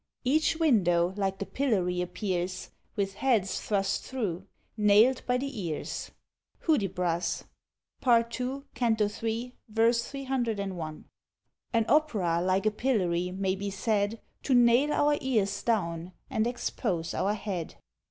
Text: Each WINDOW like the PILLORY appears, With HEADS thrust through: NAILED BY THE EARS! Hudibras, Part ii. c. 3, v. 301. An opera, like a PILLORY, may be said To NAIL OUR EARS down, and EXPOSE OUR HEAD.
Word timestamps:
Each 0.23 0.57
WINDOW 0.59 1.13
like 1.15 1.37
the 1.37 1.45
PILLORY 1.45 2.01
appears, 2.01 2.71
With 2.95 3.13
HEADS 3.17 3.61
thrust 3.61 4.03
through: 4.03 4.47
NAILED 4.75 5.21
BY 5.27 5.37
THE 5.37 5.69
EARS! 5.75 6.09
Hudibras, 6.65 7.43
Part 7.99 8.41
ii. 8.41 8.63
c. 8.75 9.07
3, 9.07 9.53
v. 9.69 9.91
301. 9.93 11.05
An 11.71 11.85
opera, 11.87 12.41
like 12.41 12.65
a 12.65 12.71
PILLORY, 12.71 13.29
may 13.33 13.53
be 13.53 13.69
said 13.69 14.19
To 14.41 14.55
NAIL 14.55 14.91
OUR 14.91 15.19
EARS 15.23 15.61
down, 15.61 16.13
and 16.31 16.47
EXPOSE 16.47 17.13
OUR 17.13 17.35
HEAD. 17.35 17.75